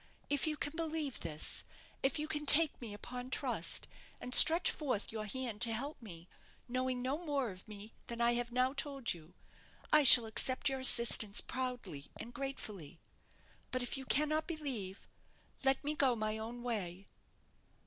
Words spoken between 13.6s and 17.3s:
But if you cannot believe, let me go my own way."